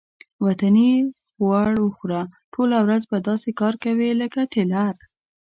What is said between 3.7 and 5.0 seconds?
کوې لکه ټېلر.